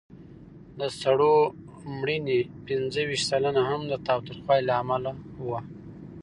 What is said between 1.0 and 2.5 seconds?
سړو د مړینې